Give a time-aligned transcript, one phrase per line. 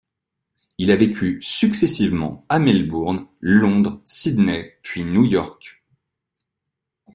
[0.79, 5.83] Il a vécu successivement à Melbourne, Londres, Sydney puis New York.